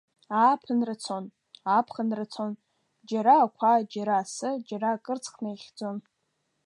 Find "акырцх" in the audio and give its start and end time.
4.93-5.33